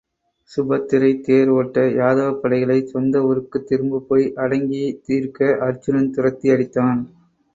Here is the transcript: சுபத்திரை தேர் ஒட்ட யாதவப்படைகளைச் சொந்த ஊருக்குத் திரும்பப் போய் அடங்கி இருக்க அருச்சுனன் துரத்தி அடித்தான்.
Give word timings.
சுபத்திரை 0.51 1.21
தேர் 1.21 1.49
ஒட்ட 1.49 1.81
யாதவப்படைகளைச் 1.91 2.87
சொந்த 2.87 3.21
ஊருக்குத் 3.23 3.67
திரும்பப் 3.67 4.07
போய் 4.07 4.33
அடங்கி 4.35 4.81
இருக்க 5.09 5.51
அருச்சுனன் 5.61 6.11
துரத்தி 6.11 6.49
அடித்தான். 6.49 7.01